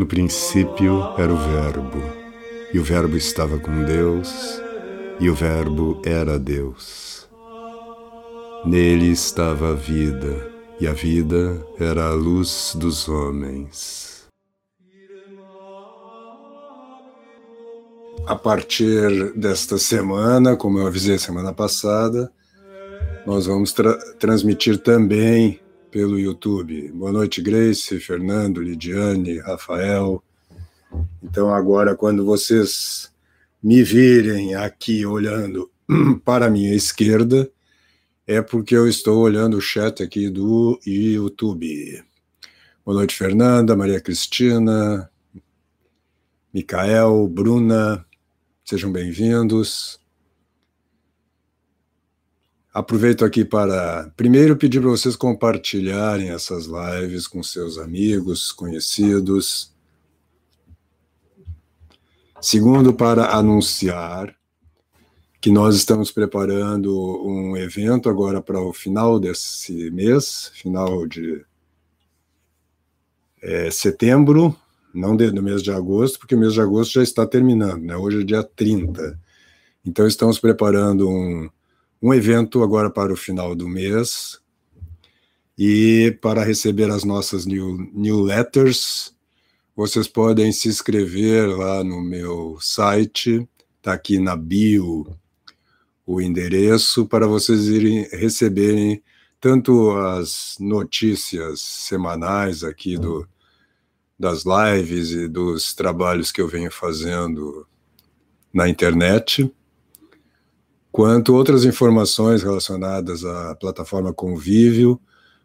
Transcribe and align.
No 0.00 0.06
princípio 0.06 1.12
era 1.18 1.30
o 1.30 1.36
Verbo, 1.36 2.02
e 2.72 2.78
o 2.78 2.82
Verbo 2.82 3.18
estava 3.18 3.58
com 3.58 3.84
Deus, 3.84 4.32
e 5.20 5.28
o 5.28 5.34
Verbo 5.34 6.00
era 6.06 6.38
Deus. 6.38 7.28
Nele 8.64 9.12
estava 9.12 9.72
a 9.72 9.74
vida, 9.74 10.50
e 10.80 10.86
a 10.86 10.94
vida 10.94 11.62
era 11.78 12.06
a 12.06 12.14
luz 12.14 12.72
dos 12.76 13.10
homens. 13.10 14.26
A 18.26 18.36
partir 18.36 19.34
desta 19.34 19.76
semana, 19.76 20.56
como 20.56 20.78
eu 20.78 20.86
avisei 20.86 21.18
semana 21.18 21.52
passada, 21.52 22.32
nós 23.26 23.44
vamos 23.44 23.74
tra 23.74 23.98
transmitir 24.18 24.78
também 24.78 25.60
pelo 25.90 26.18
YouTube. 26.18 26.88
Boa 26.92 27.10
noite, 27.10 27.42
Grace, 27.42 27.98
Fernando, 27.98 28.62
Lidiane, 28.62 29.38
Rafael. 29.38 30.22
Então, 31.22 31.52
agora, 31.52 31.96
quando 31.96 32.24
vocês 32.24 33.12
me 33.62 33.82
virem 33.82 34.54
aqui 34.54 35.04
olhando 35.04 35.70
para 36.24 36.46
a 36.46 36.50
minha 36.50 36.74
esquerda, 36.74 37.50
é 38.26 38.40
porque 38.40 38.76
eu 38.76 38.88
estou 38.88 39.18
olhando 39.18 39.56
o 39.56 39.60
chat 39.60 40.02
aqui 40.02 40.30
do 40.30 40.78
YouTube. 40.86 42.04
Boa 42.84 42.98
noite, 42.98 43.16
Fernanda, 43.16 43.76
Maria 43.76 44.00
Cristina, 44.00 45.10
Micael, 46.54 47.26
Bruna, 47.28 48.06
sejam 48.64 48.92
bem-vindos. 48.92 49.99
Aproveito 52.72 53.24
aqui 53.24 53.44
para, 53.44 54.12
primeiro, 54.16 54.56
pedir 54.56 54.80
para 54.80 54.90
vocês 54.90 55.16
compartilharem 55.16 56.30
essas 56.30 56.66
lives 56.66 57.26
com 57.26 57.42
seus 57.42 57.76
amigos, 57.78 58.52
conhecidos. 58.52 59.74
Segundo, 62.40 62.94
para 62.94 63.34
anunciar 63.34 64.32
que 65.40 65.50
nós 65.50 65.74
estamos 65.74 66.12
preparando 66.12 66.94
um 67.26 67.56
evento 67.56 68.08
agora 68.08 68.40
para 68.40 68.60
o 68.60 68.72
final 68.72 69.18
desse 69.18 69.90
mês, 69.90 70.52
final 70.54 71.08
de 71.08 71.44
é, 73.42 73.68
setembro, 73.72 74.54
não 74.94 75.16
de, 75.16 75.32
no 75.32 75.42
mês 75.42 75.60
de 75.60 75.72
agosto, 75.72 76.20
porque 76.20 76.36
o 76.36 76.38
mês 76.38 76.52
de 76.52 76.60
agosto 76.60 76.92
já 76.92 77.02
está 77.02 77.26
terminando, 77.26 77.82
né? 77.82 77.96
Hoje 77.96 78.20
é 78.20 78.24
dia 78.24 78.44
30. 78.44 79.18
Então, 79.84 80.06
estamos 80.06 80.38
preparando 80.38 81.08
um 81.08 81.50
um 82.02 82.14
evento 82.14 82.62
agora 82.62 82.90
para 82.90 83.12
o 83.12 83.16
final 83.16 83.54
do 83.54 83.68
mês. 83.68 84.38
E 85.58 86.16
para 86.22 86.42
receber 86.42 86.90
as 86.90 87.04
nossas 87.04 87.44
new, 87.44 87.76
newsletters, 87.92 89.14
vocês 89.76 90.08
podem 90.08 90.52
se 90.52 90.68
inscrever 90.68 91.46
lá 91.48 91.84
no 91.84 92.00
meu 92.00 92.58
site, 92.60 93.46
está 93.78 93.92
aqui 93.92 94.18
na 94.18 94.36
bio 94.36 95.06
o 96.06 96.20
endereço 96.20 97.06
para 97.06 97.24
vocês 97.24 97.68
irem 97.68 98.02
receberem 98.10 99.00
tanto 99.40 99.92
as 99.92 100.56
notícias 100.58 101.60
semanais 101.60 102.64
aqui 102.64 102.98
do, 102.98 103.28
das 104.18 104.42
lives 104.44 105.12
e 105.12 105.28
dos 105.28 105.72
trabalhos 105.72 106.32
que 106.32 106.40
eu 106.40 106.48
venho 106.48 106.70
fazendo 106.70 107.64
na 108.52 108.68
internet, 108.68 109.50
quanto 110.90 111.34
outras 111.34 111.64
informações 111.64 112.42
relacionadas 112.42 113.24
à 113.24 113.54
plataforma 113.54 114.12
Convívio, 114.12 115.00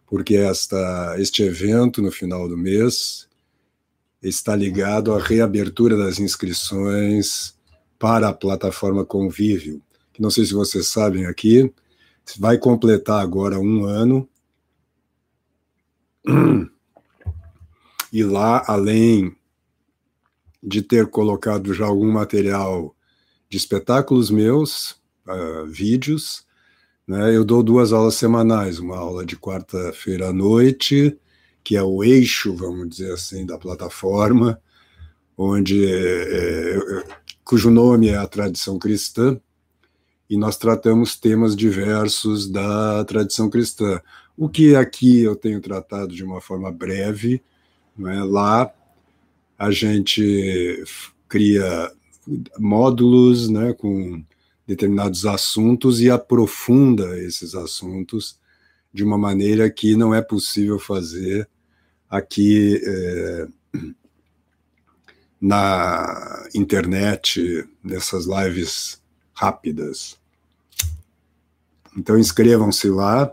porque 0.07 0.35
esta, 0.35 1.15
este 1.17 1.43
evento, 1.43 2.01
no 2.01 2.11
final 2.11 2.47
do 2.47 2.57
mês, 2.57 3.27
está 4.21 4.55
ligado 4.55 5.13
à 5.13 5.19
reabertura 5.19 5.97
das 5.97 6.19
inscrições 6.19 7.55
para 7.99 8.29
a 8.29 8.33
plataforma 8.33 9.05
Convívio, 9.05 9.81
não 10.17 10.29
sei 10.29 10.45
se 10.45 10.53
vocês 10.53 10.87
sabem 10.87 11.25
aqui, 11.25 11.71
vai 12.37 12.57
completar 12.57 13.21
agora 13.21 13.59
um 13.59 13.85
ano. 13.85 14.27
E 18.11 18.23
lá, 18.23 18.63
além 18.65 19.35
de 20.63 20.81
ter 20.81 21.07
colocado 21.07 21.73
já 21.73 21.85
algum 21.85 22.09
material 22.11 22.95
de 23.49 23.57
espetáculos 23.57 24.31
meus, 24.31 24.95
uh, 25.27 25.65
vídeos. 25.65 26.45
Né? 27.07 27.35
Eu 27.35 27.43
dou 27.43 27.61
duas 27.61 27.93
aulas 27.93 28.15
semanais, 28.15 28.79
uma 28.79 28.97
aula 28.97 29.25
de 29.25 29.35
quarta-feira 29.35 30.29
à 30.29 30.33
noite, 30.33 31.17
que 31.63 31.75
é 31.75 31.83
o 31.83 32.03
eixo, 32.03 32.55
vamos 32.55 32.89
dizer 32.89 33.13
assim, 33.13 33.45
da 33.45 33.57
plataforma, 33.57 34.61
onde 35.37 35.85
é, 35.85 36.77
é, 36.77 37.03
cujo 37.43 37.69
nome 37.69 38.09
é 38.09 38.17
a 38.17 38.27
tradição 38.27 38.79
cristã, 38.79 39.39
e 40.29 40.37
nós 40.37 40.57
tratamos 40.57 41.15
temas 41.15 41.55
diversos 41.55 42.49
da 42.49 43.03
tradição 43.05 43.49
cristã. 43.49 44.01
O 44.35 44.49
que 44.49 44.75
aqui 44.75 45.21
eu 45.21 45.35
tenho 45.35 45.61
tratado 45.61 46.13
de 46.13 46.23
uma 46.23 46.41
forma 46.41 46.71
breve, 46.71 47.43
é? 47.99 48.23
lá 48.23 48.71
a 49.57 49.71
gente 49.71 50.83
cria 51.29 51.91
módulos 52.57 53.49
né, 53.49 53.73
com 53.73 54.23
determinados 54.65 55.25
assuntos 55.25 56.01
e 56.01 56.09
aprofunda 56.09 57.19
esses 57.19 57.53
assuntos 57.53 58.39
de 58.93 59.03
uma 59.03 59.17
maneira 59.17 59.69
que 59.69 59.95
não 59.95 60.13
é 60.13 60.21
possível 60.21 60.79
fazer 60.79 61.47
aqui 62.09 62.81
é, 62.83 63.47
na 65.39 66.47
internet, 66.55 67.67
nessas 67.83 68.25
lives 68.25 69.01
rápidas. 69.33 70.17
Então 71.95 72.17
inscrevam-se 72.17 72.89
lá 72.89 73.31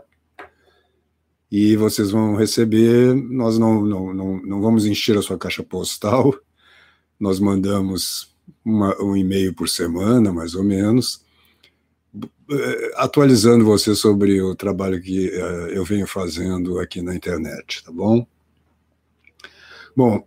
e 1.51 1.75
vocês 1.75 2.11
vão 2.11 2.35
receber. 2.35 3.13
Nós 3.15 3.57
não, 3.57 3.85
não, 3.85 4.13
não, 4.13 4.41
não 4.41 4.61
vamos 4.61 4.85
encher 4.85 5.17
a 5.17 5.21
sua 5.21 5.37
caixa 5.37 5.63
postal, 5.63 6.33
nós 7.19 7.39
mandamos 7.39 8.32
uma, 8.63 8.95
um 9.01 9.15
e-mail 9.15 9.53
por 9.53 9.67
semana, 9.67 10.31
mais 10.31 10.55
ou 10.55 10.63
menos, 10.63 11.23
eh, 12.51 12.91
atualizando 12.95 13.65
você 13.65 13.95
sobre 13.95 14.41
o 14.41 14.55
trabalho 14.55 15.01
que 15.01 15.29
uh, 15.29 15.67
eu 15.69 15.83
venho 15.83 16.05
fazendo 16.05 16.79
aqui 16.79 17.01
na 17.01 17.15
internet, 17.15 17.83
tá 17.83 17.91
bom? 17.91 18.25
Bom, 19.95 20.23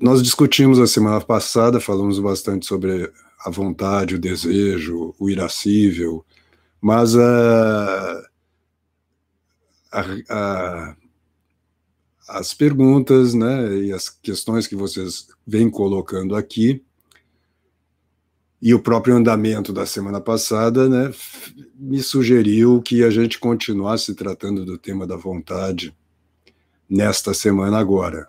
nós 0.00 0.22
discutimos 0.22 0.78
a 0.78 0.86
semana 0.86 1.20
passada, 1.20 1.80
falamos 1.80 2.18
bastante 2.18 2.66
sobre 2.66 3.12
a 3.44 3.50
vontade, 3.50 4.14
o 4.14 4.18
desejo, 4.18 5.14
o 5.18 5.28
irascível, 5.30 6.24
mas 6.80 7.16
a, 7.16 8.28
a, 9.92 10.04
a, 10.28 10.96
as 12.28 12.54
perguntas 12.54 13.34
né, 13.34 13.74
e 13.76 13.92
as 13.92 14.08
questões 14.08 14.66
que 14.66 14.76
vocês 14.76 15.28
vêm 15.46 15.70
colocando 15.70 16.36
aqui 16.36 16.84
e 18.62 18.74
o 18.74 18.80
próprio 18.80 19.16
andamento 19.16 19.72
da 19.72 19.86
semana 19.86 20.20
passada 20.20 20.88
né, 20.88 21.12
me 21.74 22.02
sugeriu 22.02 22.82
que 22.82 23.02
a 23.02 23.10
gente 23.10 23.38
continuasse 23.38 24.14
tratando 24.14 24.64
do 24.66 24.76
tema 24.76 25.06
da 25.06 25.16
vontade 25.16 25.96
nesta 26.88 27.32
semana 27.32 27.78
agora. 27.78 28.28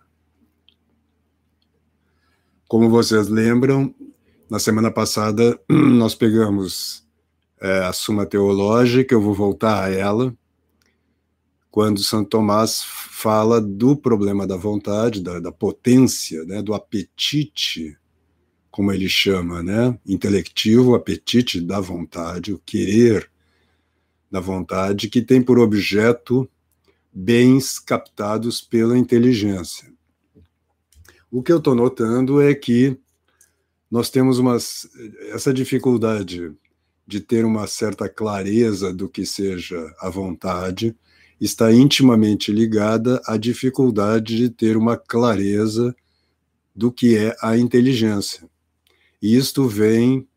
Como 2.67 2.89
vocês 2.89 3.27
lembram, 3.27 3.93
na 4.49 4.57
semana 4.57 4.89
passada 4.89 5.59
nós 5.67 6.15
pegamos 6.15 7.05
é, 7.59 7.79
a 7.79 7.91
Suma 7.91 8.25
Teológica, 8.25 9.13
eu 9.13 9.21
vou 9.21 9.33
voltar 9.33 9.83
a 9.83 9.89
ela, 9.89 10.33
quando 11.69 12.01
Santo 12.01 12.29
Tomás 12.29 12.81
fala 12.83 13.59
do 13.59 13.97
problema 13.97 14.47
da 14.47 14.55
vontade, 14.55 15.21
da, 15.21 15.39
da 15.39 15.51
potência, 15.51 16.45
né, 16.45 16.61
do 16.61 16.73
apetite 16.73 17.97
como 18.71 18.91
ele 18.91 19.09
chama, 19.09 19.61
né? 19.61 19.97
Intelectivo, 20.05 20.95
apetite 20.95 21.59
da 21.59 21.79
vontade, 21.79 22.53
o 22.53 22.59
querer 22.65 23.29
da 24.31 24.39
vontade, 24.39 25.09
que 25.09 25.21
tem 25.21 25.41
por 25.41 25.59
objeto 25.59 26.49
bens 27.13 27.77
captados 27.77 28.61
pela 28.61 28.97
inteligência. 28.97 29.91
O 31.29 31.43
que 31.43 31.51
eu 31.51 31.57
estou 31.57 31.75
notando 31.75 32.41
é 32.41 32.55
que 32.55 32.97
nós 33.89 34.09
temos 34.09 34.39
uma, 34.39 34.55
essa 35.33 35.53
dificuldade 35.53 36.53
de 37.05 37.19
ter 37.19 37.43
uma 37.43 37.67
certa 37.67 38.07
clareza 38.07 38.93
do 38.93 39.09
que 39.09 39.25
seja 39.25 39.93
a 39.99 40.09
vontade, 40.09 40.95
está 41.41 41.73
intimamente 41.73 42.53
ligada 42.53 43.21
à 43.25 43.35
dificuldade 43.35 44.37
de 44.37 44.49
ter 44.49 44.77
uma 44.77 44.95
clareza 44.95 45.93
do 46.73 46.89
que 46.89 47.17
é 47.17 47.35
a 47.41 47.57
inteligência. 47.57 48.49
Isto 49.21 49.67
vem 49.67 50.27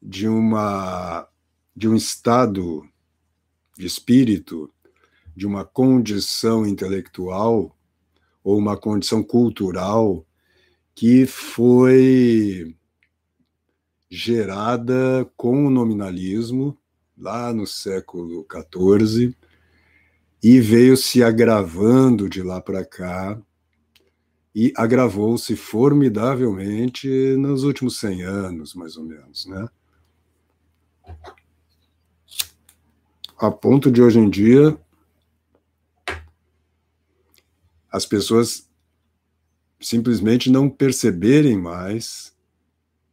de 0.00 0.26
uma 0.26 1.28
de 1.76 1.88
um 1.88 1.94
estado 1.94 2.82
de 3.76 3.86
espírito, 3.86 4.72
de 5.36 5.46
uma 5.46 5.64
condição 5.64 6.66
intelectual 6.66 7.76
ou 8.42 8.58
uma 8.58 8.76
condição 8.76 9.22
cultural 9.22 10.26
que 10.94 11.26
foi 11.26 12.74
gerada 14.10 15.30
com 15.36 15.66
o 15.66 15.70
nominalismo 15.70 16.76
lá 17.16 17.52
no 17.52 17.66
século 17.66 18.46
XIV 18.50 19.36
e 20.42 20.60
veio 20.60 20.96
se 20.96 21.22
agravando 21.22 22.28
de 22.28 22.42
lá 22.42 22.60
para 22.60 22.84
cá 22.84 23.40
e 24.54 24.72
agravou-se 24.76 25.54
formidavelmente 25.56 27.08
nos 27.36 27.62
últimos 27.62 27.98
100 27.98 28.22
anos, 28.22 28.74
mais 28.74 28.96
ou 28.96 29.04
menos, 29.04 29.46
né? 29.46 29.68
A 33.38 33.50
ponto 33.50 33.90
de 33.90 34.02
hoje 34.02 34.18
em 34.18 34.28
dia 34.28 34.76
as 37.90 38.06
pessoas 38.06 38.68
simplesmente 39.80 40.50
não 40.50 40.68
perceberem 40.68 41.58
mais 41.58 42.32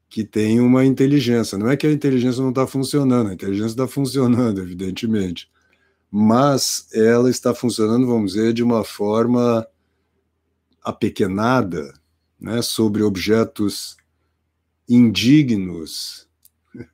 que 0.10 0.24
tem 0.24 0.60
uma 0.60 0.86
inteligência. 0.86 1.58
Não 1.58 1.70
é 1.70 1.76
que 1.76 1.88
a 1.88 1.92
inteligência 1.92 2.42
não 2.42 2.50
está 2.50 2.68
funcionando, 2.68 3.30
a 3.30 3.34
inteligência 3.34 3.72
está 3.72 3.88
funcionando, 3.88 4.60
evidentemente, 4.62 5.50
mas 6.12 6.88
ela 6.94 7.30
está 7.30 7.54
funcionando, 7.54 8.08
vamos 8.08 8.34
dizer, 8.34 8.54
de 8.54 8.64
uma 8.64 8.84
forma 8.84 9.68
apequenada, 10.88 11.94
né, 12.40 12.62
sobre 12.62 13.04
objetos 13.04 13.98
indignos, 14.88 16.28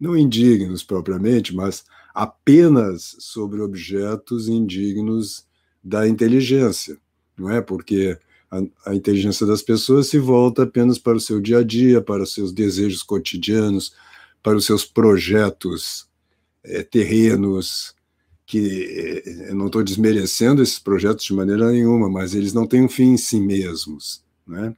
não 0.00 0.16
indignos 0.16 0.82
propriamente, 0.82 1.54
mas 1.54 1.84
apenas 2.12 3.14
sobre 3.20 3.60
objetos 3.60 4.48
indignos 4.48 5.46
da 5.82 6.08
inteligência, 6.08 6.98
não 7.36 7.50
é? 7.50 7.60
Porque 7.60 8.18
a, 8.50 8.90
a, 8.90 8.94
inteligência 8.94 9.46
das 9.46 9.62
pessoas 9.62 10.08
se 10.08 10.18
volta 10.18 10.64
apenas 10.64 10.98
para 10.98 11.16
o 11.16 11.20
seu 11.20 11.40
dia 11.40 11.58
a 11.58 11.62
dia, 11.62 12.00
para 12.00 12.22
os 12.22 12.34
seus 12.34 12.52
desejos 12.52 13.02
cotidianos, 13.02 13.94
para 14.42 14.56
os 14.56 14.64
seus 14.64 14.84
projetos 14.84 16.08
é, 16.64 16.82
terrenos, 16.82 17.95
que 18.46 19.22
eu 19.48 19.54
não 19.56 19.66
estou 19.66 19.82
desmerecendo 19.82 20.62
esses 20.62 20.78
projetos 20.78 21.24
de 21.24 21.34
maneira 21.34 21.70
nenhuma, 21.70 22.08
mas 22.08 22.32
eles 22.32 22.52
não 22.52 22.66
têm 22.66 22.84
um 22.84 22.88
fim 22.88 23.14
em 23.14 23.16
si 23.16 23.40
mesmos, 23.40 24.24
né? 24.46 24.74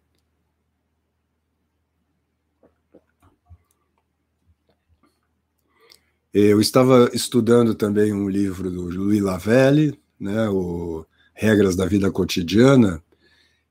Eu 6.32 6.60
estava 6.60 7.10
estudando 7.12 7.74
também 7.74 8.12
um 8.12 8.28
livro 8.28 8.70
do 8.70 8.82
Louis 8.82 9.20
Lavelle, 9.20 9.98
né, 10.20 10.48
o 10.48 11.04
Regras 11.34 11.74
da 11.74 11.86
Vida 11.86 12.10
Cotidiana, 12.10 13.02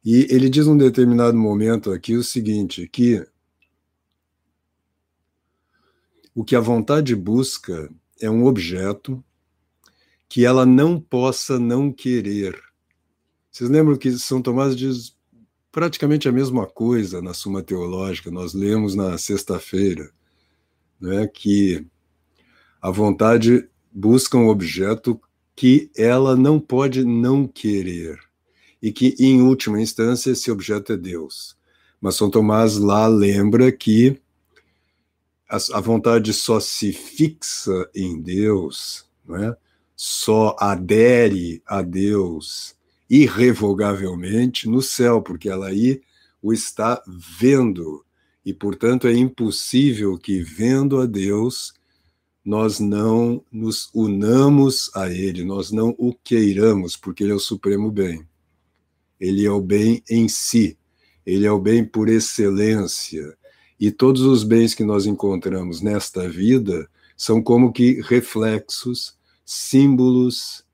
e 0.03 0.27
ele 0.29 0.49
diz 0.49 0.67
num 0.67 0.77
determinado 0.77 1.37
momento 1.37 1.91
aqui 1.91 2.15
o 2.15 2.23
seguinte, 2.23 2.87
que 2.87 3.25
o 6.35 6.43
que 6.43 6.55
a 6.55 6.59
vontade 6.59 7.15
busca 7.15 7.89
é 8.19 8.29
um 8.29 8.45
objeto 8.45 9.23
que 10.29 10.45
ela 10.45 10.65
não 10.65 10.99
possa 10.99 11.59
não 11.59 11.91
querer. 11.91 12.59
Vocês 13.51 13.69
lembram 13.69 13.97
que 13.97 14.11
São 14.11 14.41
Tomás 14.41 14.75
diz 14.75 15.15
praticamente 15.71 16.27
a 16.27 16.31
mesma 16.31 16.65
coisa 16.65 17.21
na 17.21 17.33
Suma 17.33 17.61
Teológica, 17.61 18.31
nós 18.31 18.53
lemos 18.53 18.95
na 18.95 19.17
sexta-feira, 19.17 20.11
né, 20.99 21.27
que 21.27 21.85
a 22.81 22.89
vontade 22.89 23.69
busca 23.91 24.37
um 24.37 24.47
objeto 24.47 25.19
que 25.55 25.89
ela 25.95 26.35
não 26.35 26.59
pode 26.59 27.03
não 27.03 27.47
querer 27.47 28.19
e 28.81 28.91
que, 28.91 29.15
em 29.19 29.41
última 29.41 29.81
instância, 29.81 30.31
esse 30.31 30.51
objeto 30.51 30.93
é 30.93 30.97
Deus. 30.97 31.57
Mas 31.99 32.15
São 32.15 32.29
Tomás 32.29 32.77
lá 32.77 33.07
lembra 33.07 33.71
que 33.71 34.21
a, 35.49 35.79
vontade 35.79 36.33
só 36.33 36.59
se 36.59 36.91
fixa 36.91 37.89
em 37.95 38.21
Deus, 38.21 39.05
não 39.25 39.35
é? 39.37 39.57
Só 39.97 40.55
adere 40.57 41.61
a 41.67 41.81
Deus 41.81 42.73
irrevogavelmente 43.09 44.69
no 44.69 44.81
céu, 44.81 45.21
porque 45.21 45.49
ela 45.49 45.67
aí 45.67 46.01
o 46.41 46.53
está 46.53 47.03
vendo. 47.05 48.05
E, 48.45 48.53
portanto, 48.53 49.07
é 49.07 49.13
impossível 49.13 50.17
que, 50.17 50.41
vendo 50.41 51.01
a 51.01 51.05
Deus, 51.05 51.73
nós 52.45 52.79
não 52.79 53.43
nos 53.51 53.89
unamos 53.93 54.89
a 54.95 55.09
Ele, 55.09 55.43
nós 55.43 55.71
não 55.71 55.93
o 55.97 56.13
queiramos, 56.13 56.95
porque 56.95 57.23
Ele 57.23 57.33
é 57.33 57.35
o 57.35 57.39
supremo 57.39 57.91
bem 57.91 58.25
ele 59.19 59.45
é 59.45 59.51
o 59.51 59.61
bem 59.61 60.03
em 60.09 60.27
si, 60.27 60.77
ele 61.25 61.45
é 61.45 61.51
o 61.51 61.59
bem 61.59 61.83
por 61.83 62.07
excelência. 62.07 63.35
E 63.79 63.91
todos 63.91 64.21
os 64.21 64.43
bens 64.43 64.73
que 64.73 64.83
nós 64.83 65.05
encontramos 65.05 65.81
nesta 65.81 66.27
vida 66.27 66.89
são 67.15 67.41
como 67.41 67.71
que 67.71 68.01
reflexos, 68.01 69.16
símbolos 69.47 70.65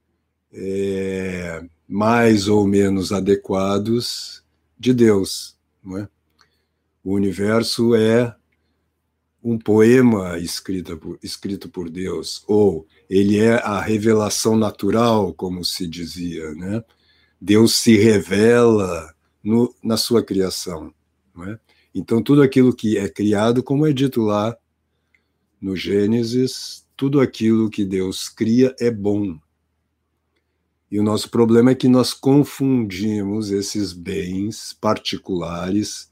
é, 0.52 1.64
mais 1.88 2.48
ou 2.48 2.66
menos 2.66 3.12
adequados 3.12 4.44
de 4.80 4.92
Deus. 4.96 5.56
Não 5.84 6.00
é? 6.00 6.10
O 7.04 7.14
universo 7.14 7.94
é 7.94 8.36
um 9.44 9.60
poema 9.60 10.40
escrito 10.40 10.98
por, 10.98 11.20
escrito 11.22 11.70
por 11.70 11.88
Deus, 11.88 12.44
ou 12.48 12.88
ele 13.08 13.38
é 13.38 13.56
a 13.56 13.80
revelação 13.80 14.58
natural, 14.58 15.34
como 15.34 15.64
se 15.64 15.86
dizia, 15.86 16.56
né? 16.56 16.84
Deus 17.40 17.76
se 17.76 17.96
revela 17.98 19.14
no, 19.44 19.76
na 19.84 19.98
sua 19.98 20.24
criação. 20.24 20.94
É? 21.46 21.60
Então, 21.94 22.24
tudo 22.24 22.42
aquilo 22.42 22.74
que 22.74 22.98
é 22.98 23.08
criado, 23.10 23.62
como 23.62 23.86
é 23.86 23.94
dito 23.94 24.22
lá 24.22 24.58
no 25.62 25.76
Gênesis, 25.76 26.82
tudo 26.95 27.19
aquilo 27.19 27.69
que 27.69 27.86
Deus 27.86 28.30
cria 28.30 28.75
é 28.80 28.90
bom. 28.92 29.38
E 30.90 31.00
o 31.00 31.04
nosso 31.04 31.30
problema 31.30 31.69
é 31.72 31.75
que 31.75 31.88
nós 31.88 32.13
confundimos 32.13 33.50
esses 33.50 33.94
bens 33.94 34.74
particulares, 34.74 36.12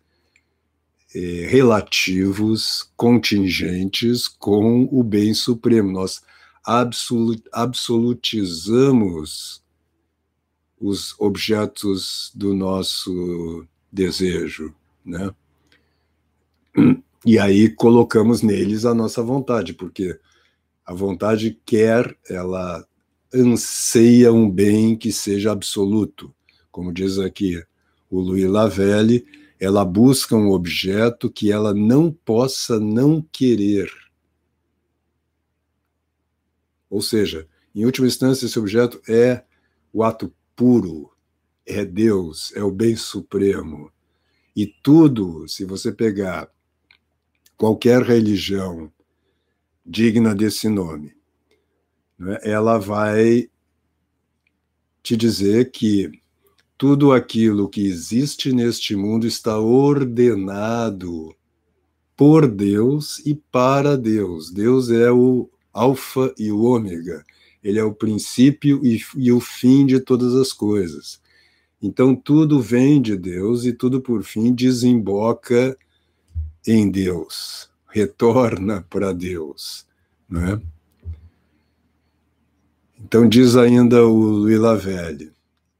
eh, 1.13 1.45
relativos, 1.47 2.89
contingentes, 2.95 4.27
com 4.27 4.89
o 4.91 5.03
bem 5.03 5.35
supremo. 5.35 5.91
Nós 5.91 6.21
absolutizamos 6.63 9.61
os 10.79 11.13
objetos 11.19 12.31
do 12.33 12.55
nosso 12.55 13.67
desejo, 13.91 14.73
né? 15.05 15.31
E 17.23 17.37
aí 17.37 17.69
colocamos 17.69 18.41
neles 18.41 18.83
a 18.83 18.95
nossa 18.95 19.21
vontade, 19.21 19.75
porque 19.75 20.19
a 20.85 20.93
vontade 20.93 21.59
quer, 21.65 22.17
ela 22.29 22.85
anseia 23.33 24.33
um 24.33 24.49
bem 24.49 24.97
que 24.97 25.11
seja 25.11 25.51
absoluto. 25.51 26.33
Como 26.71 26.93
diz 26.93 27.17
aqui 27.17 27.63
o 28.09 28.19
Louis 28.19 28.49
Lavelle, 28.49 29.25
ela 29.59 29.85
busca 29.85 30.35
um 30.35 30.49
objeto 30.49 31.29
que 31.29 31.51
ela 31.51 31.73
não 31.73 32.11
possa 32.11 32.79
não 32.79 33.21
querer. 33.31 33.89
Ou 36.89 37.01
seja, 37.01 37.47
em 37.73 37.85
última 37.85 38.07
instância, 38.07 38.45
esse 38.45 38.59
objeto 38.59 39.01
é 39.07 39.43
o 39.93 40.03
ato 40.03 40.33
puro, 40.55 41.11
é 41.65 41.85
Deus, 41.85 42.51
é 42.55 42.63
o 42.63 42.71
bem 42.71 42.95
supremo. 42.95 43.91
E 44.55 44.67
tudo, 44.67 45.47
se 45.47 45.63
você 45.63 45.91
pegar 45.91 46.49
qualquer 47.55 48.01
religião 48.01 48.91
digna 49.85 50.35
desse 50.35 50.69
nome, 50.69 51.13
né, 52.17 52.37
ela 52.43 52.77
vai 52.77 53.49
te 55.01 55.17
dizer 55.17 55.71
que 55.71 56.11
tudo 56.77 57.11
aquilo 57.11 57.69
que 57.69 57.85
existe 57.85 58.53
neste 58.53 58.95
mundo 58.95 59.27
está 59.27 59.59
ordenado 59.59 61.35
por 62.15 62.47
Deus 62.47 63.19
e 63.25 63.35
para 63.35 63.97
Deus. 63.97 64.51
Deus 64.51 64.89
é 64.89 65.11
o 65.11 65.49
Alfa 65.73 66.33
e 66.37 66.51
o 66.51 66.61
Ômega 66.61 67.23
ele 67.63 67.79
é 67.79 67.83
o 67.83 67.93
princípio 67.93 68.83
e, 68.83 69.01
e 69.15 69.31
o 69.31 69.39
fim 69.39 69.85
de 69.85 69.99
todas 69.99 70.33
as 70.35 70.51
coisas. 70.51 71.21
Então, 71.81 72.15
tudo 72.15 72.59
vem 72.59 73.01
de 73.01 73.15
Deus 73.15 73.65
e 73.65 73.73
tudo, 73.73 74.01
por 74.01 74.23
fim, 74.23 74.53
desemboca 74.53 75.77
em 76.65 76.89
Deus, 76.89 77.70
retorna 77.91 78.85
para 78.89 79.13
Deus. 79.13 79.85
Né? 80.29 80.61
Então, 82.99 83.27
diz 83.27 83.55
ainda 83.55 84.05
o 84.05 84.17
Louis 84.17 84.59
Lavelle, 84.59 85.33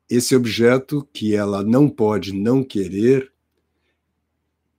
esse 0.10 0.36
objeto 0.36 1.08
que 1.14 1.34
ela 1.36 1.64
não 1.64 1.88
pode 1.88 2.34
não 2.34 2.64
querer, 2.64 3.32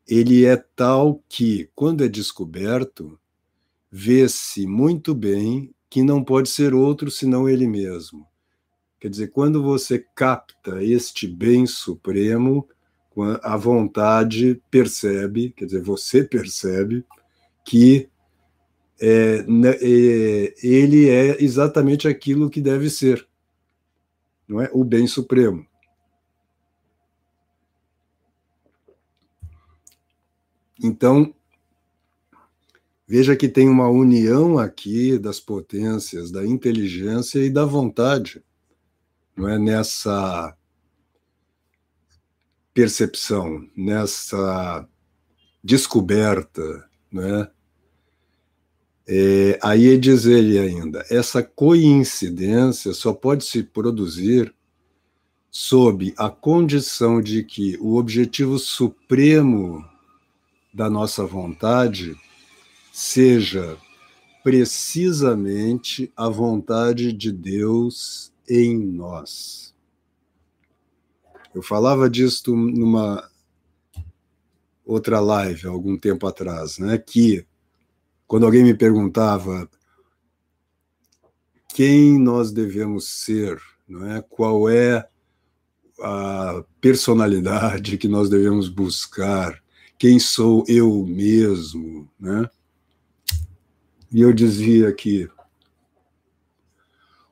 ele 0.07 0.45
é 0.45 0.57
tal 0.57 1.23
que, 1.29 1.71
quando 1.75 2.05
é 2.05 2.09
descoberto, 2.09 3.19
vê-se 3.91 4.67
muito 4.67 5.15
bem 5.15 5.75
que 5.89 6.03
não 6.03 6.23
pode 6.23 6.51
ser 6.51 6.75
outro 6.75 7.11
senão 7.11 7.49
ele 7.49 7.67
mesmo. 7.67 8.27
Quer 9.01 9.09
dizer, 9.09 9.29
quando 9.29 9.63
você 9.63 10.05
capta 10.15 10.83
este 10.83 11.27
bem 11.27 11.67
supremo, 11.67 12.69
a 13.43 13.57
vontade 13.57 14.63
percebe, 14.71 15.51
quer 15.57 15.67
dizer, 15.67 15.83
você 15.83 16.23
percebe 16.23 17.05
que 17.65 18.09
é, 19.01 19.43
né, 19.43 19.71
é, 19.81 20.55
ele 20.63 21.09
é 21.09 21.43
exatamente 21.43 22.07
aquilo 22.07 22.49
que 22.49 22.61
deve 22.61 22.89
ser, 22.89 23.27
não 24.47 24.61
é? 24.61 24.71
O 24.73 24.85
bem 24.85 25.07
supremo. 25.07 25.67
Então, 30.83 31.35
veja 33.07 33.37
que 33.37 33.49
tem 33.49 33.69
uma 33.69 33.89
união 33.89 34.59
aqui 34.59 35.19
das 35.19 35.39
potências, 35.39 36.31
da 36.31 36.47
inteligência 36.47 37.39
e 37.41 37.51
da 37.51 37.65
vontade, 37.65 38.43
não 39.37 39.49
é 39.49 39.59
nessa 39.59 40.57
percepção, 42.75 43.69
nessa 43.77 44.89
descoberta, 45.63 46.89
não 47.13 47.23
é? 47.23 47.51
Aí 49.63 49.99
diz 49.99 50.25
ele 50.25 50.59
ainda: 50.59 51.05
essa 51.11 51.43
coincidência 51.43 52.93
só 52.95 53.13
pode 53.13 53.45
se 53.45 53.63
produzir 53.63 54.55
sob 55.51 56.15
a 56.17 56.31
condição 56.31 57.21
de 57.21 57.45
que 57.45 57.77
o 57.79 57.97
objetivo 57.97 58.59
supremo 58.59 59.85
da 60.73 60.89
nossa 60.89 61.27
vontade 61.27 62.17
seja 62.91 63.77
precisamente 64.43 66.11
a 66.17 66.29
vontade 66.29 67.13
de 67.13 67.31
Deus 67.31 68.33
em 68.49 68.79
nós. 68.79 69.75
Eu 71.55 71.63
falava 71.63 72.09
disto 72.09 72.57
numa 72.57 73.31
outra 74.93 75.21
live 75.21 75.67
algum 75.67 75.97
tempo 75.97 76.27
atrás, 76.27 76.79
né, 76.79 76.99
que 76.99 77.47
quando 78.27 78.47
alguém 78.47 78.63
me 78.63 78.75
perguntava 78.75 79.69
quem 81.75 82.19
nós 82.19 82.53
devemos 82.53 83.09
ser, 83.09 83.61
não 83.89 84.07
é? 84.11 84.23
Qual 84.23 84.69
é 84.69 85.09
a 86.01 86.65
personalidade 86.81 87.97
que 87.97 88.09
nós 88.09 88.29
devemos 88.29 88.69
buscar? 88.69 89.63
Quem 89.99 90.19
sou 90.19 90.65
eu 90.69 91.07
mesmo, 91.07 92.11
né? 92.21 92.49
E 94.11 94.21
eu 94.21 94.33
dizia 94.33 94.93
que 94.93 95.29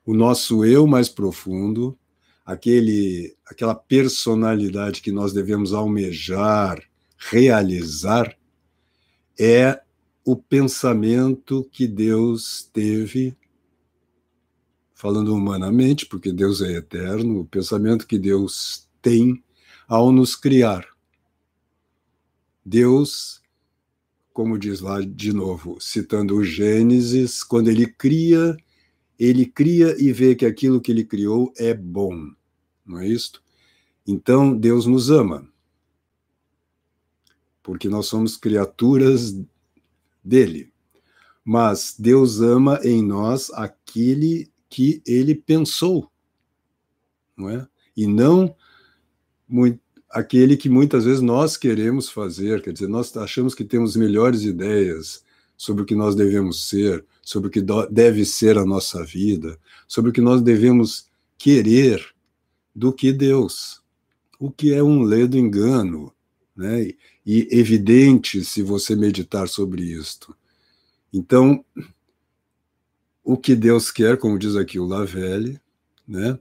o 0.06 0.14
nosso 0.14 0.64
eu 0.64 0.86
mais 0.86 1.08
profundo, 1.08 1.98
aquele 2.44 3.36
aquela 3.46 3.74
personalidade 3.74 5.02
que 5.02 5.12
nós 5.12 5.32
devemos 5.32 5.74
almejar, 5.74 6.82
realizar, 7.20 8.34
é 9.38 9.80
o 10.24 10.34
pensamento 10.34 11.68
que 11.70 11.86
Deus 11.86 12.68
teve, 12.72 13.36
falando 14.94 15.34
humanamente, 15.34 16.06
porque 16.06 16.32
Deus 16.32 16.62
é 16.62 16.72
eterno, 16.72 17.40
o 17.40 17.44
pensamento 17.44 18.06
que 18.06 18.18
Deus 18.18 18.88
tem 19.02 19.42
ao 19.86 20.10
nos 20.10 20.34
criar. 20.34 20.86
Deus, 22.64 23.42
como 24.32 24.58
diz 24.58 24.80
lá 24.80 25.00
de 25.00 25.32
novo, 25.32 25.78
citando 25.80 26.36
o 26.36 26.44
Gênesis, 26.44 27.42
quando 27.42 27.68
ele 27.68 27.86
cria, 27.86 28.56
ele 29.18 29.44
cria 29.44 29.96
e 29.98 30.12
vê 30.12 30.34
que 30.34 30.46
aquilo 30.46 30.80
que 30.80 30.90
ele 30.92 31.04
criou 31.04 31.52
é 31.56 31.74
bom, 31.74 32.30
não 32.84 32.98
é 32.98 33.06
isto? 33.06 33.42
Então 34.06 34.56
Deus 34.56 34.86
nos 34.86 35.10
ama, 35.10 35.48
porque 37.62 37.88
nós 37.88 38.06
somos 38.06 38.36
criaturas 38.36 39.38
dele. 40.22 40.72
Mas 41.44 41.94
Deus 41.98 42.40
ama 42.40 42.80
em 42.84 43.02
nós 43.02 43.50
aquele 43.52 44.50
que 44.68 45.02
ele 45.06 45.34
pensou, 45.34 46.10
não 47.36 47.50
é? 47.50 47.66
E 47.96 48.06
não 48.06 48.54
muito, 49.48 49.80
aquele 50.08 50.56
que 50.56 50.68
muitas 50.68 51.04
vezes 51.04 51.20
nós 51.20 51.56
queremos 51.56 52.08
fazer, 52.08 52.62
quer 52.62 52.72
dizer, 52.72 52.88
nós 52.88 53.16
achamos 53.16 53.54
que 53.54 53.64
temos 53.64 53.96
melhores 53.96 54.42
ideias 54.42 55.24
sobre 55.56 55.82
o 55.82 55.86
que 55.86 55.94
nós 55.94 56.14
devemos 56.14 56.68
ser, 56.68 57.04
sobre 57.22 57.48
o 57.48 57.50
que 57.50 57.62
deve 57.90 58.24
ser 58.24 58.56
a 58.56 58.64
nossa 58.64 59.04
vida, 59.04 59.58
sobre 59.86 60.10
o 60.10 60.12
que 60.12 60.20
nós 60.20 60.40
devemos 60.40 61.06
querer 61.36 62.04
do 62.74 62.92
que 62.92 63.12
Deus, 63.12 63.82
o 64.38 64.50
que 64.50 64.72
é 64.72 64.82
um 64.82 65.02
ledo 65.02 65.36
engano, 65.36 66.12
né? 66.56 66.90
e 67.24 67.48
evidente 67.50 68.44
se 68.44 68.62
você 68.62 68.96
meditar 68.96 69.48
sobre 69.48 69.82
isto. 69.82 70.36
Então, 71.12 71.64
o 73.22 73.36
que 73.36 73.54
Deus 73.54 73.90
quer, 73.90 74.16
como 74.16 74.38
diz 74.38 74.56
aqui 74.56 74.78
o 74.78 74.86
Lavelle, 74.86 75.60
né? 76.06 76.38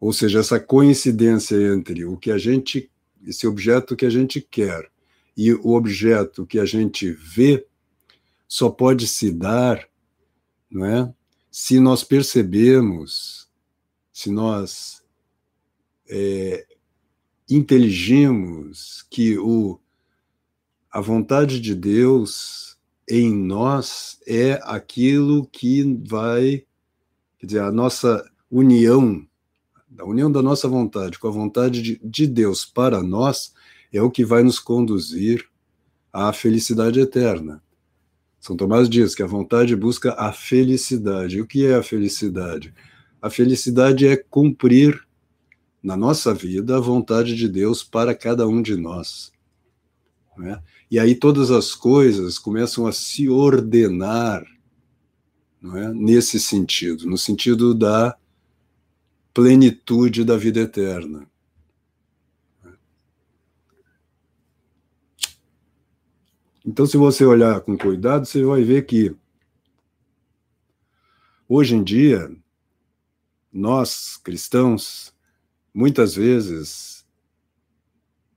Ou 0.00 0.12
seja, 0.12 0.40
essa 0.40 0.60
coincidência 0.60 1.56
entre 1.72 2.04
o 2.04 2.16
que 2.16 2.30
a 2.30 2.36
gente, 2.36 2.90
esse 3.26 3.46
objeto 3.46 3.96
que 3.96 4.04
a 4.04 4.10
gente 4.10 4.40
quer 4.40 4.90
e 5.36 5.52
o 5.52 5.70
objeto 5.70 6.46
que 6.46 6.58
a 6.58 6.64
gente 6.64 7.10
vê, 7.10 7.66
só 8.46 8.68
pode 8.68 9.08
se 9.08 9.32
dar, 9.32 9.88
não 10.70 10.84
é? 10.84 11.14
Se 11.50 11.80
nós 11.80 12.04
percebemos, 12.04 13.48
se 14.12 14.30
nós 14.30 15.02
é, 16.08 16.66
inteligimos 17.48 19.06
que 19.10 19.38
o 19.38 19.78
a 20.90 21.00
vontade 21.00 21.60
de 21.60 21.74
Deus 21.74 22.76
em 23.10 23.34
nós 23.34 24.18
é 24.26 24.60
aquilo 24.62 25.44
que 25.46 25.82
vai, 26.06 26.64
quer 27.38 27.46
dizer, 27.46 27.60
a 27.62 27.72
nossa 27.72 28.24
união, 28.48 29.26
a 29.98 30.04
união 30.04 30.30
da 30.30 30.40
nossa 30.40 30.68
vontade 30.68 31.18
com 31.18 31.26
a 31.26 31.32
vontade 31.32 31.82
de, 31.82 32.00
de 32.02 32.26
Deus 32.28 32.64
para 32.64 33.02
nós 33.02 33.52
é 33.92 34.00
o 34.00 34.10
que 34.10 34.24
vai 34.24 34.44
nos 34.44 34.60
conduzir 34.60 35.44
à 36.12 36.32
felicidade 36.32 37.00
eterna. 37.00 37.60
São 38.38 38.56
Tomás 38.56 38.88
diz 38.88 39.14
que 39.14 39.22
a 39.22 39.26
vontade 39.26 39.74
busca 39.74 40.12
a 40.12 40.30
felicidade. 40.32 41.40
O 41.40 41.46
que 41.46 41.66
é 41.66 41.74
a 41.74 41.82
felicidade? 41.82 42.74
A 43.20 43.30
felicidade 43.30 44.06
é 44.06 44.16
cumprir 44.16 45.04
na 45.84 45.98
nossa 45.98 46.32
vida 46.32 46.78
a 46.78 46.80
vontade 46.80 47.36
de 47.36 47.46
Deus 47.46 47.84
para 47.84 48.14
cada 48.14 48.48
um 48.48 48.62
de 48.62 48.74
nós. 48.74 49.30
Né? 50.34 50.58
E 50.90 50.98
aí 50.98 51.14
todas 51.14 51.50
as 51.50 51.74
coisas 51.74 52.38
começam 52.38 52.86
a 52.86 52.92
se 52.92 53.28
ordenar 53.28 54.42
não 55.60 55.76
é? 55.76 55.92
nesse 55.92 56.40
sentido, 56.40 57.06
no 57.06 57.18
sentido 57.18 57.74
da 57.74 58.16
plenitude 59.34 60.24
da 60.24 60.38
vida 60.38 60.60
eterna. 60.60 61.28
Então, 66.64 66.86
se 66.86 66.96
você 66.96 67.26
olhar 67.26 67.60
com 67.60 67.76
cuidado, 67.76 68.24
você 68.24 68.42
vai 68.42 68.62
ver 68.62 68.86
que 68.86 69.14
hoje 71.46 71.74
em 71.74 71.84
dia, 71.84 72.34
nós 73.52 74.16
cristãos, 74.16 75.13
muitas 75.74 76.14
vezes 76.14 77.04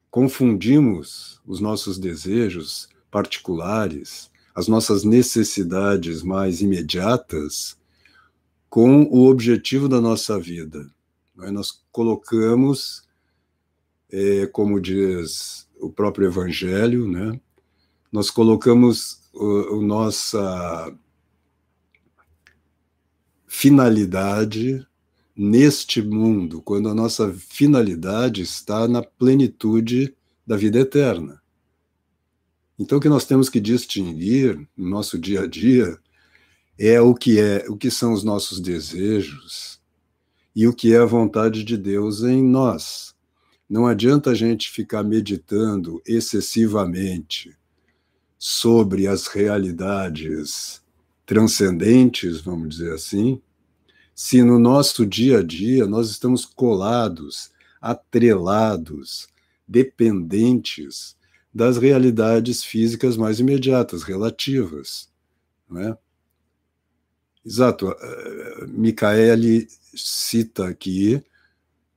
confundimos 0.10 1.40
os 1.46 1.60
nossos 1.60 2.00
desejos 2.00 2.90
particulares, 3.12 4.32
as 4.56 4.68
nossas 4.68 5.04
necessidades 5.04 6.24
mais 6.24 6.62
imediatas, 6.62 7.78
com 8.70 9.04
o 9.04 9.28
objetivo 9.28 9.88
da 9.88 10.02
nossa 10.02 10.40
vida. 10.40 10.90
Nós 11.36 11.84
colocamos, 11.92 13.08
é, 14.12 14.48
como 14.48 14.82
diz 14.82 15.70
o 15.80 15.92
próprio 15.92 16.28
Evangelho, 16.28 17.08
né? 17.08 17.40
nós 18.12 18.32
colocamos 18.32 19.22
o 19.34 19.82
nossa 19.82 20.92
finalidade 23.46 24.86
neste 25.38 26.02
mundo, 26.02 26.62
quando 26.64 26.90
a 26.90 26.96
nossa 26.96 27.32
finalidade 27.32 28.42
está 28.42 28.88
na 28.88 29.04
plenitude 29.04 30.16
da 30.46 30.58
vida 30.58 30.80
eterna. 30.80 31.40
Então, 32.80 32.98
o 32.98 33.02
que 33.02 33.10
nós 33.10 33.26
temos 33.26 33.48
que 33.50 33.60
distinguir 33.60 34.58
no 34.76 34.90
nosso 34.90 35.20
dia 35.20 35.42
a 35.42 35.48
dia 35.48 35.98
é 36.78 37.00
o 37.00 37.14
que 37.14 37.40
é, 37.40 37.66
o 37.70 37.78
que 37.78 37.92
são 37.92 38.14
os 38.14 38.24
nossos 38.24 38.60
desejos 38.60 39.80
e 40.56 40.68
o 40.68 40.74
que 40.74 40.94
é 40.94 40.98
a 40.98 41.06
vontade 41.06 41.64
de 41.64 41.78
Deus 41.78 42.24
em 42.24 42.44
nós. 42.44 43.16
Não 43.70 43.86
adianta 43.86 44.32
a 44.32 44.36
gente 44.36 44.72
ficar 44.72 45.04
meditando 45.04 46.02
excessivamente 46.06 47.56
sobre 48.40 49.08
as 49.08 49.28
realidades 49.28 50.82
transcendentes, 51.26 52.40
vamos 52.40 52.70
dizer 52.70 52.94
assim, 52.94 53.42
se 54.18 54.42
no 54.42 54.58
nosso 54.58 55.06
dia 55.06 55.38
a 55.38 55.44
dia 55.44 55.86
nós 55.86 56.10
estamos 56.10 56.44
colados, 56.44 57.52
atrelados, 57.80 59.28
dependentes 59.68 61.16
das 61.54 61.78
realidades 61.78 62.64
físicas 62.64 63.16
mais 63.16 63.40
imediatas, 63.40 64.02
relativas. 64.02 65.08
Não 65.70 65.82
é? 65.82 65.98
Exato. 67.46 67.90
Uh, 67.90 68.68
Micaele 68.68 69.68
cita 69.94 70.68
aqui, 70.68 71.24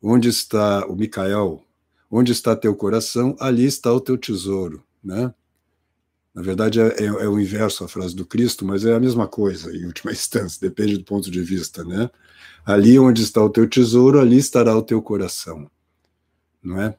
onde 0.03 0.29
está 0.29 0.87
o 0.87 0.95
Micael, 0.95 1.65
onde 2.11 2.33
está 2.33 2.55
teu 2.55 2.77
coração, 2.77 3.35
ali 3.41 3.65
está 3.65 3.91
o 3.95 4.01
teu 4.01 4.19
tesouro, 4.19 4.85
né? 5.03 5.33
Na 6.35 6.43
verdade, 6.43 6.81
é, 6.81 6.87
é, 6.87 7.05
é, 7.07 7.29
o 7.29 7.41
inverso 7.41 7.85
a 7.85 7.89
frase 7.89 8.15
do 8.15 8.25
Cristo, 8.25 8.65
mas 8.65 8.85
é 8.85 8.95
a 8.95 9.01
mesma 9.01 9.27
coisa, 9.27 9.75
em 9.75 9.85
última 9.85 10.13
instância, 10.13 10.61
depende 10.61 10.97
do 10.97 11.05
ponto 11.05 11.31
de 11.31 11.43
vista, 11.43 11.85
né? 11.85 12.11
Ali 12.65 12.99
onde 12.99 13.23
está 13.23 13.43
o 13.43 13.51
teu 13.51 13.69
tesouro, 13.69 14.21
ali 14.21 14.37
estará 14.37 14.77
o 14.77 14.83
teu 14.83 15.03
coração, 15.03 15.71
não 16.63 16.81
é? 16.81 16.97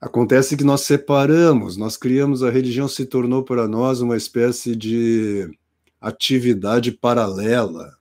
Acontece 0.00 0.56
que 0.56 0.62
nós 0.62 0.82
separamos, 0.82 1.76
nós 1.76 1.96
criamos, 1.96 2.44
a 2.44 2.50
religião 2.50 2.86
se 2.86 3.04
tornou 3.04 3.42
para 3.42 3.66
nós 3.66 4.00
uma 4.00 4.16
espécie 4.16 4.76
de 4.76 5.50
atividade 6.00 6.92
paralela, 6.92 7.96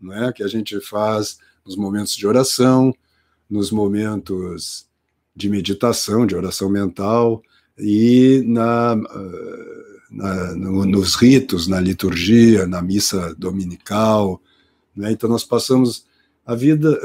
não 0.00 0.12
é? 0.12 0.32
Que 0.32 0.44
a 0.44 0.48
gente 0.48 0.80
faz 0.80 1.38
nos 1.64 1.74
momentos 1.74 2.14
de 2.14 2.24
oração, 2.24 2.94
nos 3.50 3.72
momentos 3.72 4.88
de 5.34 5.48
meditação, 5.48 6.24
de 6.24 6.36
oração 6.36 6.68
mental, 6.68 7.42
e 7.78 8.42
na, 8.46 8.92
ah, 8.92 9.96
na 10.10 10.54
no, 10.54 10.84
nos 10.84 11.14
ritos, 11.14 11.66
na 11.66 11.80
liturgia, 11.80 12.66
na 12.66 12.80
missa 12.80 13.34
dominical. 13.34 14.40
Né? 14.94 15.12
Então, 15.12 15.28
nós 15.28 15.44
passamos 15.44 16.06
a 16.44 16.54
vida, 16.54 16.98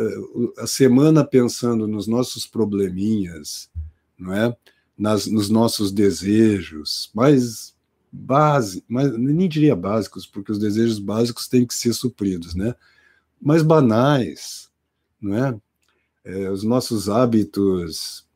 ah, 0.57 0.63
a 0.63 0.67
semana 0.67 1.23
pensando 1.25 1.87
nos 1.87 2.07
nossos 2.07 2.45
probleminhas, 2.45 3.69
não 4.17 4.33
é? 4.33 4.55
Nas, 4.97 5.25
nos 5.25 5.49
nossos 5.49 5.91
desejos 5.91 7.09
mais 7.13 7.73
base, 8.11 8.83
mas 8.87 9.17
nem 9.17 9.47
diria 9.47 9.75
básicos, 9.75 10.27
porque 10.27 10.51
os 10.51 10.59
desejos 10.59 10.99
básicos 10.99 11.47
têm 11.47 11.65
que 11.65 11.73
ser 11.73 11.93
supridos, 11.93 12.53
né? 12.53 12.75
Mas 13.41 13.63
banais, 13.63 14.69
não 15.19 15.35
é? 15.35 15.59
é 16.23 16.49
os 16.49 16.63
nossos 16.63 17.09
hábitos 17.09 18.27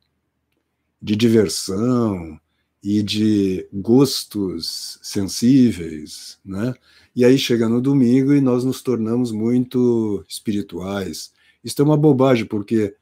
de 1.06 1.16
diversão 1.16 2.40
e 2.84 3.04
de 3.04 3.68
gostos 3.72 4.98
sensíveis, 5.04 6.40
né? 6.44 6.74
E 7.16 7.24
aí 7.24 7.38
chega 7.38 7.70
no 7.70 7.80
domingo 7.80 8.34
e 8.34 8.42
nós 8.42 8.64
nos 8.64 8.82
tornamos 8.82 9.32
muito 9.32 10.26
espirituais. 10.28 11.32
Isso 11.64 11.80
é 11.80 11.86
uma 11.86 11.96
bobagem, 11.96 12.48
porque 12.48 12.96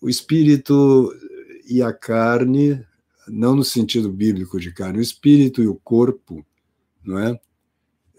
o 0.00 0.08
espírito 0.08 1.14
e 1.68 1.80
a 1.80 1.92
carne, 1.92 2.84
não 3.28 3.54
no 3.54 3.62
sentido 3.62 4.10
bíblico 4.10 4.58
de 4.58 4.72
carne, 4.72 4.98
o 4.98 5.00
espírito 5.02 5.62
e 5.62 5.68
o 5.68 5.76
corpo, 5.76 6.44
não 7.04 7.16
é? 7.16 7.40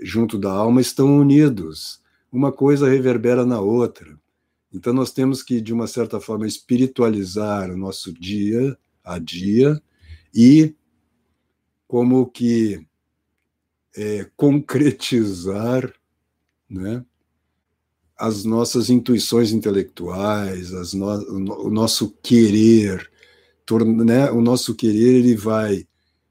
Junto 0.02 0.38
da 0.38 0.54
alma 0.54 0.80
estão 0.80 1.20
unidos. 1.20 2.02
Uma 2.32 2.50
coisa 2.50 2.88
reverbera 2.90 3.46
na 3.46 3.60
outra. 3.60 4.18
Então 4.74 4.94
nós 4.94 5.12
temos 5.12 5.44
que 5.44 5.60
de 5.60 5.74
uma 5.74 5.86
certa 5.86 6.22
forma 6.22 6.48
espiritualizar 6.48 7.70
o 7.70 7.78
nosso 7.78 8.14
dia 8.14 8.78
a 9.04 9.20
dia 9.20 9.82
e 10.34 10.76
como 11.88 12.26
que 12.26 12.86
é, 13.96 14.30
concretizar 14.38 15.94
né, 16.70 17.06
as 18.18 18.46
nossas 18.46 18.90
intuições 18.90 19.52
intelectuais, 19.52 20.74
as 20.74 20.94
no, 20.94 21.66
o 21.66 21.70
nosso 21.70 22.12
querer, 22.22 23.12
né, 24.06 24.30
o 24.32 24.42
nosso 24.42 24.76
querer 24.76 25.16
ele 25.16 25.36
vai 25.36 25.88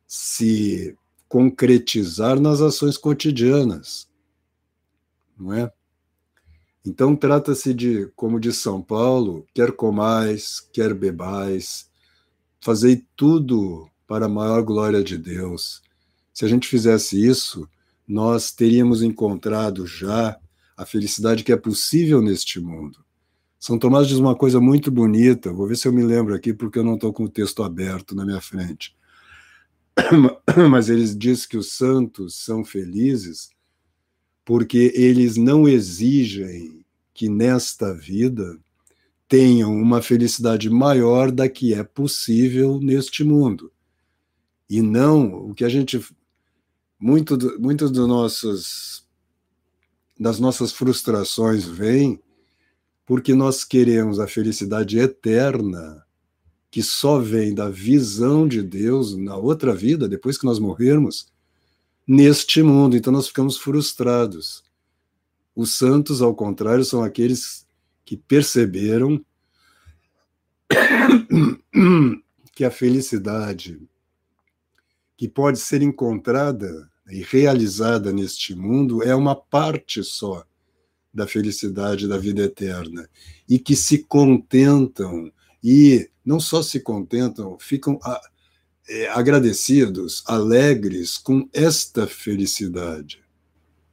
se 0.07 0.97
concretizar 1.29 2.41
nas 2.41 2.61
ações 2.61 2.97
cotidianas, 2.97 4.09
não 5.39 5.53
é? 5.53 5.73
Então 6.87 7.15
trata-se 7.15 7.75
de, 7.75 8.07
como 8.17 8.41
de 8.41 8.53
São 8.53 8.81
Paulo, 8.81 9.47
quer 9.53 9.73
comais, 9.73 10.61
quer 10.73 10.95
bebais, 10.95 11.90
fazei 12.61 13.05
tudo 13.17 13.89
para 14.07 14.27
a 14.27 14.29
maior 14.29 14.63
glória 14.63 15.03
de 15.03 15.17
Deus. 15.17 15.83
Se 16.33 16.45
a 16.45 16.49
gente 16.49 16.69
fizesse 16.69 17.25
isso, 17.25 17.69
nós 18.07 18.51
teríamos 18.51 19.03
encontrado 19.03 19.87
já 19.87 20.37
a 20.77 20.87
felicidade 20.87 21.45
que 21.45 21.53
é 21.53 21.57
possível 21.57 22.21
neste 22.23 22.59
mundo. 22.59 23.05
São 23.59 23.79
Tomás 23.79 24.09
diz 24.09 24.17
uma 24.17 24.35
coisa 24.35 24.59
muito 24.59 24.91
bonita, 24.91 25.53
vou 25.53 25.67
ver 25.67 25.77
se 25.77 25.87
eu 25.87 25.93
me 25.93 26.03
lembro 26.03 26.35
aqui, 26.35 26.55
porque 26.55 26.79
eu 26.79 26.85
não 26.85 26.95
estou 26.95 27.13
com 27.13 27.25
o 27.25 27.29
texto 27.29 27.63
aberto 27.63 28.15
na 28.15 28.25
minha 28.25 28.41
frente. 28.41 28.97
Mas 30.71 30.89
ele 30.89 31.07
diz 31.15 31.45
que 31.45 31.59
os 31.59 31.73
santos 31.73 32.43
são 32.43 32.65
felizes 32.65 33.51
porque 34.45 34.93
eles 34.97 35.37
não 35.37 35.69
exigem 35.69 36.85
que 37.13 37.29
nesta 37.29 37.93
vida 37.95 38.59
tenham 39.31 39.73
uma 39.73 40.03
felicidade 40.03 40.69
maior 40.69 41.31
da 41.31 41.49
que 41.49 41.73
é 41.73 41.85
possível 41.85 42.81
neste 42.81 43.23
mundo. 43.23 43.73
E 44.69 44.83
não 44.83 45.49
o 45.49 45.55
que 45.55 45.65
a 45.65 45.69
gente. 45.69 46.05
Muito, 46.99 47.39
muito 47.59 47.89
dos 47.89 48.09
nossos, 48.09 49.07
das 50.19 50.41
nossas 50.41 50.73
frustrações 50.73 51.65
vem 51.65 52.21
porque 53.07 53.33
nós 53.33 53.65
queremos 53.65 54.19
a 54.19 54.27
felicidade 54.27 54.99
eterna 54.99 56.05
que 56.71 56.83
só 56.83 57.19
vem 57.19 57.55
da 57.55 57.71
visão 57.71 58.47
de 58.47 58.63
Deus 58.63 59.17
na 59.17 59.37
outra 59.37 59.75
vida, 59.75 60.09
depois 60.09 60.37
que 60.37 60.45
nós 60.45 60.59
morrermos, 60.59 61.27
neste 62.07 62.63
mundo. 62.63 62.97
Então 62.97 63.13
nós 63.13 63.29
ficamos 63.29 63.57
frustrados. 63.57 64.63
Os 65.55 65.73
santos, 65.73 66.21
ao 66.21 66.35
contrário, 66.35 66.85
são 66.85 67.03
aqueles 67.03 67.67
que 68.11 68.17
perceberam 68.17 69.25
que 72.53 72.65
a 72.65 72.71
felicidade 72.73 73.81
que 75.17 75.29
pode 75.29 75.61
ser 75.61 75.81
encontrada 75.81 76.91
e 77.09 77.23
realizada 77.23 78.13
neste 78.13 78.53
mundo 78.53 79.01
é 79.05 79.15
uma 79.15 79.37
parte 79.37 80.03
só 80.03 80.45
da 81.15 81.25
felicidade 81.25 82.09
da 82.09 82.19
vida 82.19 82.43
eterna 82.43 83.09
e 83.49 83.61
que 83.61 83.77
se 83.77 83.99
contentam 83.99 85.31
e 85.63 86.11
não 86.25 86.41
só 86.41 86.65
se 86.65 86.81
contentam, 86.81 87.57
ficam 87.61 87.97
é, 88.89 89.09
agradecidos, 89.11 90.25
alegres 90.27 91.17
com 91.17 91.49
esta 91.53 92.09
felicidade, 92.09 93.23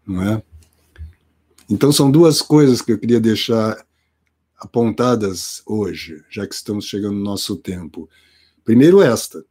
não 0.08 0.24
é? 0.24 0.42
Então, 1.70 1.92
são 1.92 2.10
duas 2.10 2.42
coisas 2.42 2.82
que 2.82 2.94
eu 2.94 2.98
queria 2.98 3.20
deixar 3.20 3.86
apontadas 4.58 5.62
hoje, 5.66 6.24
já 6.30 6.48
que 6.48 6.56
estamos 6.56 6.86
chegando 6.86 7.16
no 7.16 7.24
nosso 7.24 7.56
tempo. 7.56 8.10
Primeiro, 8.64 9.02
esta, 9.02 9.46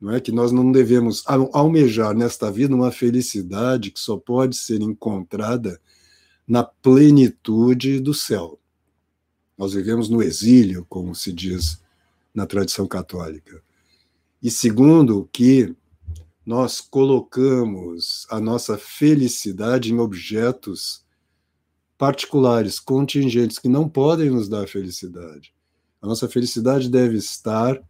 não 0.00 0.12
é 0.12 0.20
que 0.20 0.30
nós 0.30 0.52
não 0.52 0.70
devemos 0.70 1.24
almejar 1.52 2.14
nesta 2.14 2.50
vida 2.50 2.74
uma 2.74 2.92
felicidade 2.92 3.90
que 3.90 4.00
só 4.00 4.16
pode 4.16 4.56
ser 4.56 4.80
encontrada 4.80 5.80
na 6.46 6.62
plenitude 6.62 8.00
do 8.00 8.14
céu. 8.14 8.58
Nós 9.56 9.72
vivemos 9.72 10.08
no 10.08 10.22
exílio, 10.22 10.84
como 10.88 11.14
se 11.14 11.32
diz 11.32 11.80
na 12.34 12.46
tradição 12.46 12.86
católica. 12.86 13.62
E 14.42 14.50
segundo, 14.50 15.28
que 15.32 15.74
nós 16.44 16.80
colocamos 16.80 18.26
a 18.28 18.38
nossa 18.38 18.76
felicidade 18.76 19.92
em 19.92 19.98
objetos 19.98 21.03
particulares, 22.04 22.78
contingentes, 22.78 23.58
que 23.58 23.66
não 23.66 23.88
podem 23.88 24.28
nos 24.28 24.46
dar 24.46 24.68
felicidade. 24.68 25.54
A 26.02 26.06
nossa 26.06 26.28
felicidade 26.28 26.90
deve 26.90 27.16
estar 27.16 27.82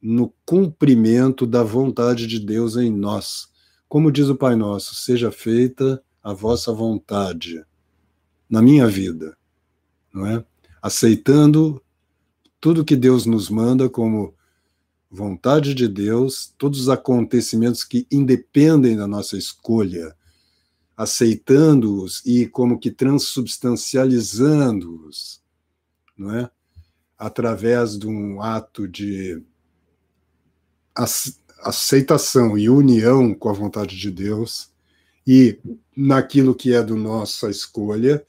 no 0.00 0.32
cumprimento 0.46 1.46
da 1.46 1.62
vontade 1.62 2.26
de 2.26 2.40
Deus 2.40 2.76
em 2.76 2.90
nós. 2.90 3.48
Como 3.90 4.10
diz 4.10 4.30
o 4.30 4.36
Pai 4.36 4.56
Nosso, 4.56 4.94
seja 4.94 5.30
feita 5.30 6.02
a 6.22 6.32
vossa 6.32 6.72
vontade 6.72 7.62
na 8.48 8.62
minha 8.62 8.86
vida, 8.86 9.36
não 10.14 10.26
é? 10.26 10.42
Aceitando 10.80 11.82
tudo 12.58 12.86
que 12.86 12.96
Deus 12.96 13.26
nos 13.26 13.50
manda 13.50 13.86
como 13.86 14.32
vontade 15.10 15.74
de 15.74 15.86
Deus, 15.86 16.54
todos 16.56 16.80
os 16.80 16.88
acontecimentos 16.88 17.84
que 17.84 18.06
independem 18.10 18.96
da 18.96 19.06
nossa 19.06 19.36
escolha, 19.36 20.16
aceitando-os 20.96 22.24
e 22.24 22.46
como 22.46 22.78
que 22.78 22.90
transubstancializando-os, 22.90 25.42
não 26.16 26.34
é? 26.34 26.50
Através 27.18 27.98
de 27.98 28.06
um 28.06 28.40
ato 28.40 28.88
de 28.88 29.42
aceitação 31.60 32.56
e 32.56 32.70
união 32.70 33.34
com 33.34 33.48
a 33.48 33.52
vontade 33.52 33.96
de 33.96 34.08
Deus 34.10 34.70
e 35.26 35.58
naquilo 35.96 36.54
que 36.54 36.72
é 36.72 36.82
do 36.82 36.96
nossa 36.96 37.50
escolha 37.50 38.24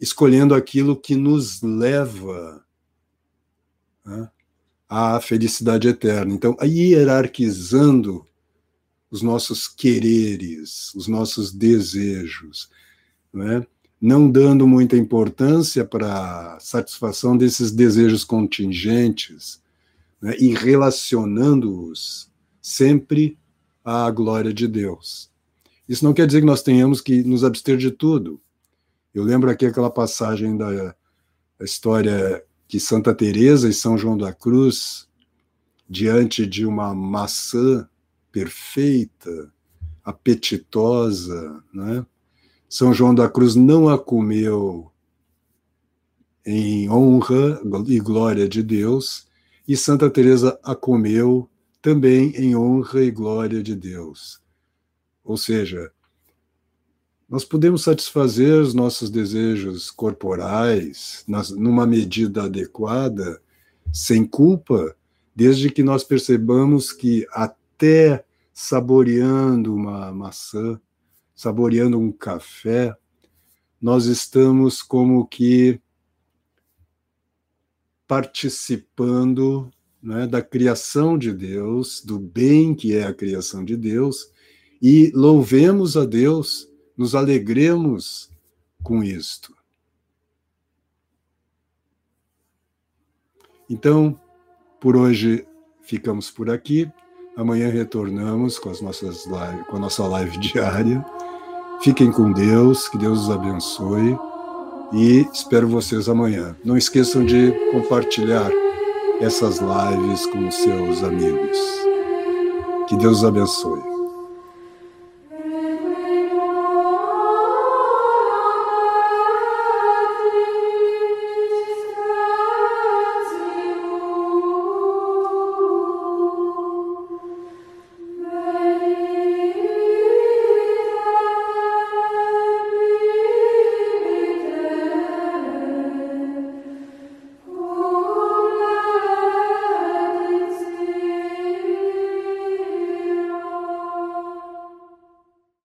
escolhendo 0.00 0.54
aquilo 0.54 0.98
que 0.98 1.14
nos 1.14 1.60
leva 1.60 2.64
né, 4.04 4.30
à 4.88 5.20
felicidade 5.20 5.88
eterna. 5.88 6.32
Então, 6.32 6.56
hierarquizando 6.62 8.26
os 9.10 9.22
nossos 9.22 9.66
quereres, 9.66 10.94
os 10.94 11.08
nossos 11.08 11.52
desejos, 11.52 12.70
não, 13.32 13.50
é? 13.50 13.66
não 14.00 14.30
dando 14.30 14.66
muita 14.66 14.96
importância 14.96 15.84
para 15.84 16.54
a 16.54 16.60
satisfação 16.60 17.36
desses 17.36 17.72
desejos 17.72 18.24
contingentes 18.24 19.60
né? 20.20 20.36
e 20.38 20.54
relacionando-os 20.54 22.30
sempre 22.62 23.36
à 23.84 24.10
glória 24.10 24.54
de 24.54 24.68
Deus. 24.68 25.30
Isso 25.88 26.04
não 26.04 26.14
quer 26.14 26.26
dizer 26.26 26.40
que 26.40 26.46
nós 26.46 26.62
tenhamos 26.62 27.00
que 27.00 27.22
nos 27.24 27.42
abster 27.42 27.76
de 27.76 27.90
tudo. 27.90 28.40
Eu 29.12 29.24
lembro 29.24 29.50
aqui 29.50 29.66
aquela 29.66 29.90
passagem 29.90 30.56
da, 30.56 30.94
da 31.58 31.64
história 31.64 32.44
que 32.68 32.78
Santa 32.78 33.12
Teresa 33.12 33.68
e 33.68 33.72
São 33.72 33.98
João 33.98 34.16
da 34.16 34.32
Cruz, 34.32 35.08
diante 35.88 36.46
de 36.46 36.64
uma 36.64 36.94
maçã 36.94 37.88
perfeita, 38.30 39.52
apetitosa, 40.04 41.62
né? 41.72 42.04
São 42.68 42.94
João 42.94 43.14
da 43.14 43.28
Cruz 43.28 43.54
não 43.54 43.88
a 43.88 43.98
comeu 43.98 44.90
em 46.44 46.88
honra 46.88 47.60
e 47.86 47.98
glória 47.98 48.48
de 48.48 48.62
Deus, 48.62 49.28
e 49.66 49.76
Santa 49.76 50.08
Teresa 50.08 50.58
a 50.62 50.74
comeu 50.74 51.48
também 51.82 52.30
em 52.36 52.56
honra 52.56 53.02
e 53.02 53.10
glória 53.10 53.62
de 53.62 53.74
Deus. 53.74 54.40
Ou 55.24 55.36
seja, 55.36 55.90
nós 57.28 57.44
podemos 57.44 57.82
satisfazer 57.82 58.60
os 58.60 58.74
nossos 58.74 59.10
desejos 59.10 59.90
corporais 59.90 61.24
numa 61.56 61.86
medida 61.86 62.44
adequada, 62.44 63.40
sem 63.92 64.24
culpa, 64.24 64.96
desde 65.34 65.70
que 65.70 65.82
nós 65.82 66.02
percebamos 66.02 66.92
que 66.92 67.26
até 67.80 68.22
saboreando 68.52 69.74
uma 69.74 70.12
maçã, 70.12 70.78
saboreando 71.34 71.98
um 71.98 72.12
café, 72.12 72.94
nós 73.80 74.04
estamos 74.04 74.82
como 74.82 75.26
que 75.26 75.80
participando 78.06 79.72
né, 80.02 80.26
da 80.26 80.42
criação 80.42 81.16
de 81.16 81.32
Deus, 81.32 82.04
do 82.04 82.18
bem 82.18 82.74
que 82.74 82.94
é 82.94 83.04
a 83.04 83.14
criação 83.14 83.64
de 83.64 83.78
Deus, 83.78 84.30
e 84.82 85.10
louvemos 85.14 85.96
a 85.96 86.04
Deus, 86.04 86.68
nos 86.94 87.14
alegremos 87.14 88.30
com 88.82 89.02
isto. 89.02 89.56
Então, 93.70 94.20
por 94.78 94.96
hoje 94.96 95.46
ficamos 95.80 96.30
por 96.30 96.50
aqui. 96.50 96.90
Amanhã 97.40 97.70
retornamos 97.70 98.58
com 98.58 98.68
as 98.68 98.82
nossas 98.82 99.24
live, 99.26 99.64
com 99.64 99.76
a 99.76 99.80
nossa 99.80 100.06
live 100.06 100.36
diária. 100.36 101.02
Fiquem 101.80 102.12
com 102.12 102.30
Deus, 102.30 102.86
que 102.86 102.98
Deus 102.98 103.20
os 103.20 103.30
abençoe 103.30 104.14
e 104.92 105.26
espero 105.32 105.66
vocês 105.66 106.06
amanhã. 106.06 106.54
Não 106.62 106.76
esqueçam 106.76 107.24
de 107.24 107.50
compartilhar 107.72 108.50
essas 109.22 109.58
lives 109.58 110.26
com 110.26 110.50
seus 110.50 111.02
amigos. 111.02 111.58
Que 112.86 112.96
Deus 112.98 113.20
os 113.20 113.24
abençoe. 113.24 113.99